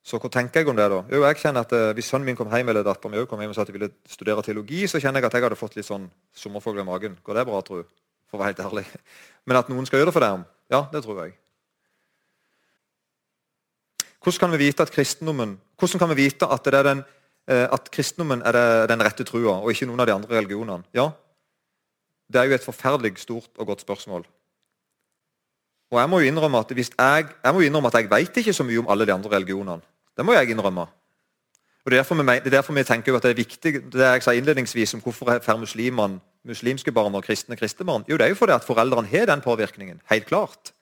[0.00, 0.86] Så hva tenker jeg om det?
[0.88, 1.00] da?
[1.12, 3.52] Jo, jeg kjenner at uh, Hvis sønnen min kom hjem eller datteren min kom hjem
[3.52, 5.88] og sa at de ville studere teologi, så kjenner jeg at jeg hadde fått litt
[5.88, 7.18] sånn sommerfugl i magen.
[7.26, 7.82] Går det bra, tro?
[8.30, 8.86] For å være helt ærlig.
[9.46, 11.36] Men at noen skal gjøre det for dem, ja, det tror jeg.
[14.20, 17.04] Hvordan kan vi vite at kristendommen vi vite at, det er den,
[17.52, 20.88] uh, at kristendommen er den rette trua, og ikke noen av de andre religionene?
[20.96, 21.10] Ja,
[22.30, 24.22] Det er jo et forferdelig stort og godt spørsmål.
[25.90, 28.66] Og jeg må jo innrømme at, jeg, jeg, må innrømme at jeg vet ikke så
[28.66, 29.82] mye om alle de andre religionene.
[30.16, 30.86] Det må jeg innrømme.
[31.84, 34.94] Og Det er derfor vi, er tenker at det er viktig, det jeg sa innledningsvis
[34.94, 38.04] om hvorfor får muslimene muslimske barn og kristne kristne barn.
[38.08, 40.00] Jo, det er jo fordi at foreldrene har den påvirkningen.
[40.10, 40.72] Helt klart.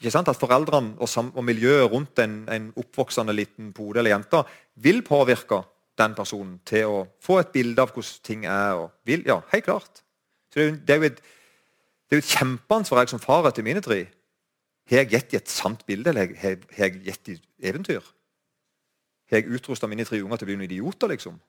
[0.00, 0.28] Ikke sant?
[0.28, 4.42] At Foreldrene og, og miljøet rundt en, en, oppvoksende liten pode eller jente
[4.74, 5.62] vil påvirke
[5.96, 8.82] den personen til å få et bilde av hvordan ting er.
[8.82, 10.02] Og vil, ja, Helt klart.
[10.52, 11.22] Så det det er jo et,
[12.06, 14.04] det er jo et kjempeansvar jeg som far til mine tre.
[14.86, 18.04] Har jeg gitt i et sant bilde, eller har jeg gitt i eventyr?
[19.26, 21.40] Har jeg utrusta mine tre unger til å bli noen idioter, liksom?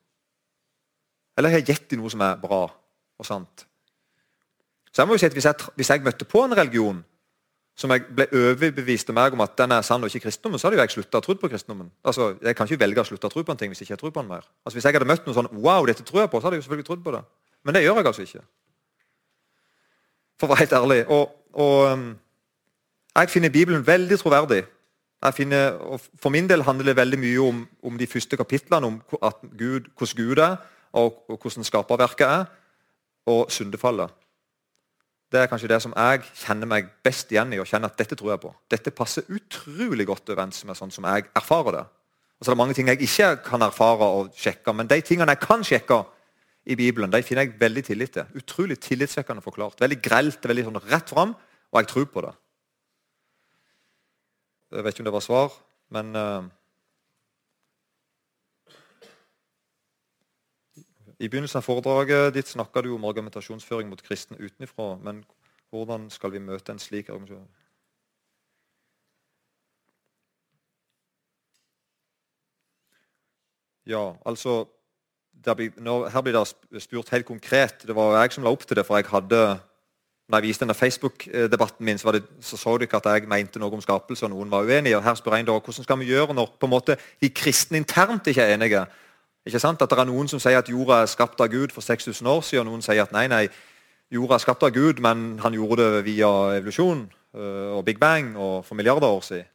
[1.38, 3.68] Eller har jeg gitt i noe som er bra og sant?
[4.90, 7.04] Så jeg må jo si at Hvis jeg, hvis jeg møtte på en religion
[7.78, 10.80] som jeg ble overbevist meg om at den er sann og ikke kristendommen, så hadde
[10.80, 11.92] jo jeg slutta å tro på kristendommen.
[12.02, 14.00] Altså, Jeg kan ikke velge å slutte å tro på en ting hvis jeg ikke
[14.00, 14.48] tror på den mer.
[14.66, 16.64] Altså, Hvis jeg hadde møtt noe sånn wow, dette tror jeg på, så hadde jeg
[16.64, 17.22] jo selvfølgelig trodd på det.
[17.62, 18.42] Men det gjør jeg altså ikke.
[20.38, 20.98] For å være helt ærlig.
[21.10, 22.08] Og, og um,
[23.18, 24.62] jeg finner Bibelen veldig troverdig.
[25.34, 25.74] Finner,
[26.22, 29.00] for min del handler det veldig mye om, om de første kapitlene, om
[29.58, 30.56] Gud, hvordan Gud er,
[30.92, 32.44] og, og hvordan skaperverket er,
[33.26, 34.14] og syndefallet.
[35.32, 38.16] Det er kanskje det som jeg kjenner meg best igjen i, og kjenner at dette
[38.16, 38.52] tror jeg på.
[38.70, 41.84] Dette passer utrolig godt overens med sånn som jeg erfarer det.
[42.38, 45.34] Og så er det mange ting jeg ikke kan erfare og sjekke, men de tingene
[45.34, 45.98] jeg kan sjekke
[46.68, 48.36] i Bibelen, de finner jeg veldig tillit til.
[48.36, 49.80] Utrolig tillitsvekkende forklart.
[49.80, 51.32] Veldig grelt, veldig sånn rett fram,
[51.72, 52.34] og jeg tror på det.
[54.76, 55.54] Jeg vet ikke om det var svar,
[55.96, 56.48] men uh,
[61.18, 64.92] I begynnelsen av foredraget ditt snakka du om argumentasjonsføring mot kristne utenfra.
[65.02, 65.24] Men
[65.74, 67.48] hvordan skal vi møte en slik argumentasjon?
[73.88, 74.68] Ja, altså
[75.44, 77.86] blir, nå, Her blir det spurt helt konkret.
[77.86, 79.58] Det var jeg som la opp til det, for jeg hadde
[80.28, 83.72] når jeg viste denne Facebook-debatten min, så, det, så, så dere at jeg mente noe
[83.72, 84.98] om skapelse, og noen var uenige.
[84.98, 87.80] og her spør jeg da, Hvordan skal vi gjøre når på en måte de kristne
[87.80, 88.84] internt ikke er enige?
[89.46, 89.82] Ikke sant?
[89.82, 92.42] At det er Noen som sier at jorda er skapt av Gud for 6000 år
[92.44, 93.46] siden, og noen sier at nei, nei,
[94.12, 98.36] jorda er skapt av Gud, men han gjorde det via evolusjon øh, og Big Bang
[98.36, 99.48] og for milliarder år siden.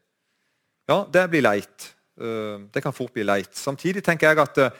[0.89, 1.93] Ja, det blir leit.
[2.17, 3.53] Øh, det kan fort bli leit.
[3.53, 4.71] Samtidig tenker jeg at øh,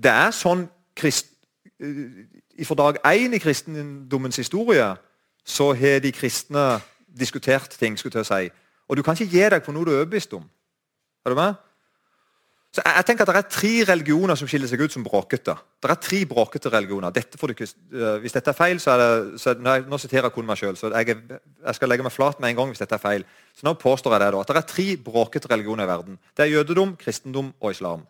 [0.00, 0.64] det er sånn
[0.96, 1.28] krist,
[2.64, 4.92] fra dag én i kristendommens historie
[5.44, 7.98] så har de kristne diskutert ting.
[7.98, 8.50] skulle jeg si.
[8.88, 10.44] Og du kan ikke gi deg på noe du er overbevist om.
[11.24, 11.58] Er du med?
[12.70, 15.56] Så jeg, jeg tenker at Det er tre religioner som skiller seg ut som bråkete.
[15.82, 17.10] Det er tre bråkete religioner.
[17.10, 20.36] Dette du, uh, hvis dette er feil, så er det så, nei, Nå siterer jeg
[20.36, 22.94] kun meg sjøl, så jeg, jeg, skal legge meg flat med en gang hvis dette
[22.94, 23.26] er feil.
[23.58, 26.20] Så nå påstår jeg det da, at det er tre bråkete religioner i verden.
[26.36, 28.06] Det er jødedom, kristendom og islam.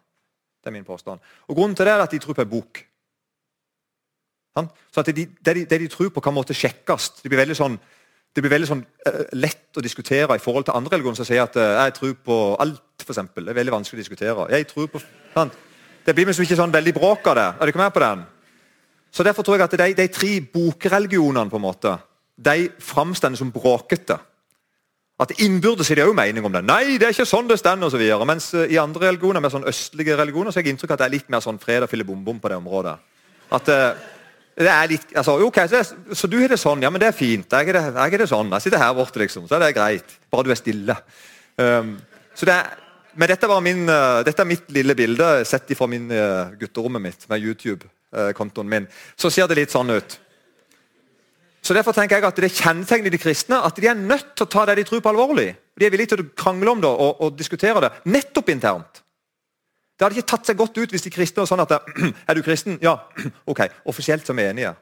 [0.60, 1.20] Det er min påstand.
[1.48, 2.82] Og Grunnen til det er at de tror på en bok.
[4.90, 7.22] Så at det de, det, de, tror på, kan måtte sjekkes.
[7.22, 7.78] Det blir veldig sånn,
[8.34, 11.44] det blir veldig sånn uh, lett å diskutere i forhold til andre religioner som sier
[11.44, 12.86] at uh, jeg tror på alt.
[13.10, 13.42] Eksempel.
[13.42, 14.42] det er veldig vanskelig å diskutere.
[14.52, 15.00] Jeg tror på,
[15.32, 15.54] sant?
[16.04, 17.46] Det blir liksom ikke sånn veldig bråk av det.
[17.48, 18.20] Er du ikke med på den?
[19.10, 21.94] Så Derfor tror jeg at de, de tre bokreligionene på en måte,
[22.38, 24.18] de framstår som bråkete.
[25.20, 26.62] At Innbyrdes er det òg mening om det.
[26.64, 28.24] Nei, det er ikke sånn det så videre.
[28.28, 31.02] Mens uh, i andre religioner, mer sånn østlige religioner så har jeg inntrykk av at
[31.02, 32.96] det er litt mer sånn fred og fillebom-bom på det området.
[33.50, 33.68] At...
[33.68, 34.16] Uh,
[34.60, 36.82] det er litt, altså, ok, så, det, så, du har det sånn.
[36.84, 37.48] Ja, men det er fint.
[37.48, 38.50] Jeg har det, det sånn.
[38.52, 39.46] Jeg sitter her borte, liksom.
[39.48, 40.16] Så er det greit.
[40.28, 40.96] Bare du er stille.
[41.56, 41.94] Um,
[42.36, 42.82] så det er,
[43.20, 47.24] men dette, min, uh, dette, er mitt lille bilde sett ifra min uh, gutterommet mitt
[47.30, 48.90] med YouTube-kontoen min.
[49.16, 50.18] Så ser det litt sånn ut.
[51.70, 54.32] Så Derfor tenker jeg at det er kjennetegnet i de kristne at de er nødt
[54.34, 55.52] til å ta det de tror på, alvorlig.
[55.78, 58.98] De er villige til å krangle om det og, og diskutere det, nettopp internt.
[59.94, 61.76] Det hadde ikke tatt seg godt ut hvis de kristne var sånn at
[62.26, 62.80] Er du kristen?
[62.82, 62.96] Ja.
[63.52, 63.62] Ok.
[63.86, 64.72] Offisielt så er vi enige.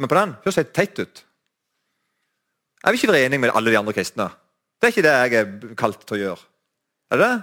[0.00, 1.22] Men på den høres helt teit ut.
[2.78, 4.30] Jeg vil ikke være enig med alle de andre kristne.
[4.80, 6.48] Det er ikke det jeg er kalt til å gjøre.
[7.12, 7.38] Er det det?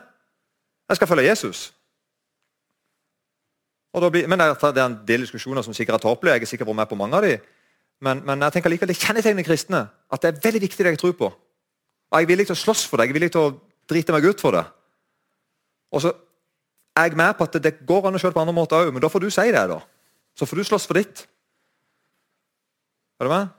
[0.90, 1.64] Jeg skal følge Jesus.
[3.94, 6.40] Blir, men Det er en del diskusjoner som sikkert er tåpelige.
[6.42, 7.38] Jeg er sikkert vært med på mange av de.
[8.06, 11.02] Men, men jeg tenker likevel det kjennetegner kristne at det er veldig viktig det jeg
[11.02, 11.30] tror på.
[12.10, 13.08] Og Jeg er villig til å slåss for det.
[13.08, 13.56] Jeg er villig til å
[13.90, 14.64] drite meg ut for det.
[15.94, 16.14] Og så
[16.98, 19.04] er jeg med på at det går an å kjøre på andre måter òg, men
[19.04, 19.66] da får du si det.
[19.70, 19.80] da.
[20.38, 21.26] Så får du slåss for ditt.
[23.20, 23.56] Er du med?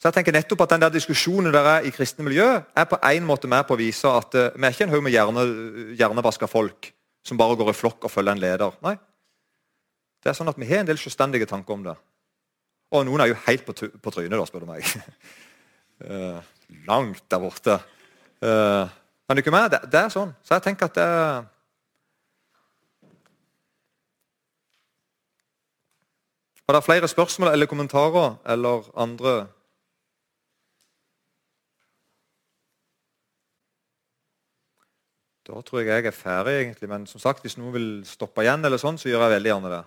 [0.00, 2.98] Så jeg tenker nettopp at den der Diskusjonen der er i kristne miljø er på
[2.98, 5.44] en måte med på å vise at uh, vi er ikke en haug med hjerne,
[5.94, 6.88] hjernevaska folk
[7.22, 8.74] som bare går i flokk og følger en leder.
[8.82, 8.96] Nei.
[10.22, 11.94] Det er sånn at Vi har en del selvstendige tanker om det.
[12.92, 14.84] Og noen er jo helt på, på trynet, da, spør du meg.
[16.04, 16.42] uh,
[16.90, 17.78] langt der borte.
[18.42, 18.84] Uh,
[19.28, 19.70] men ikke med?
[19.72, 20.34] Det, det, er sånn.
[20.44, 21.08] Så jeg tenker at det
[26.62, 29.32] Var det flere spørsmål eller kommentarer eller andre
[35.42, 36.88] Da tror jeg jeg er ferdig, egentlig.
[36.88, 39.72] Men som sagt, hvis noen vil stoppe igjen, eller sånn, så gjør jeg veldig gjerne
[39.72, 39.80] det.